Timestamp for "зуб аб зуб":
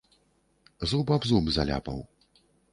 0.93-1.45